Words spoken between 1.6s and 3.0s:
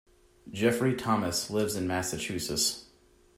in Massachusetts.